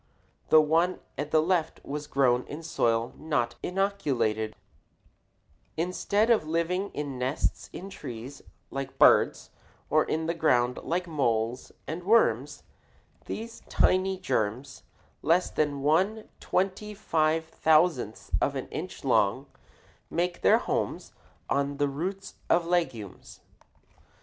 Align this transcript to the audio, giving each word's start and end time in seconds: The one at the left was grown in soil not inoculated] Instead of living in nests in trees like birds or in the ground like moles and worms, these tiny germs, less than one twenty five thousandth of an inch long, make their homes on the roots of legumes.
The 0.49 0.59
one 0.61 0.99
at 1.15 1.29
the 1.29 1.43
left 1.43 1.79
was 1.85 2.07
grown 2.07 2.43
in 2.47 2.63
soil 2.63 3.13
not 3.17 3.53
inoculated] 3.61 4.55
Instead 5.77 6.31
of 6.31 6.47
living 6.47 6.89
in 6.95 7.19
nests 7.19 7.69
in 7.71 7.87
trees 7.91 8.41
like 8.71 8.97
birds 8.97 9.51
or 9.91 10.03
in 10.05 10.25
the 10.25 10.33
ground 10.33 10.77
like 10.81 11.05
moles 11.07 11.71
and 11.85 12.03
worms, 12.03 12.63
these 13.27 13.61
tiny 13.69 14.17
germs, 14.17 14.81
less 15.21 15.51
than 15.51 15.83
one 15.83 16.27
twenty 16.39 16.95
five 16.95 17.45
thousandth 17.45 18.31
of 18.41 18.55
an 18.55 18.69
inch 18.69 19.03
long, 19.03 19.45
make 20.09 20.41
their 20.41 20.57
homes 20.57 21.13
on 21.47 21.77
the 21.77 21.87
roots 21.87 22.37
of 22.49 22.65
legumes. 22.65 23.41